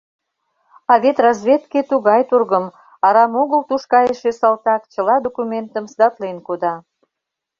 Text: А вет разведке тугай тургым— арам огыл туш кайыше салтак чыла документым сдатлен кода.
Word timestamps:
А 0.91 0.93
вет 1.03 1.17
разведке 1.25 1.79
тугай 1.89 2.21
тургым— 2.29 2.65
арам 3.05 3.33
огыл 3.41 3.61
туш 3.69 3.83
кайыше 3.91 4.31
салтак 4.39 4.81
чыла 4.93 5.15
документым 5.27 5.85
сдатлен 5.91 6.37
кода. 6.47 6.73